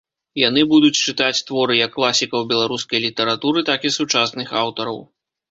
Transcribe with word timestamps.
Яны 0.43 0.61
будуць 0.69 1.01
чытаць 1.11 1.43
творы 1.49 1.73
як 1.81 1.91
класікаў 1.97 2.47
беларускай 2.55 3.03
літаратуры, 3.05 3.65
так 3.69 3.79
і 3.91 3.95
сучасных 3.99 4.59
аўтараў. 4.65 5.01